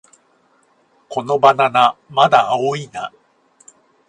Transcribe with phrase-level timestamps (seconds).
[1.09, 3.13] このバナナ、まだ青いな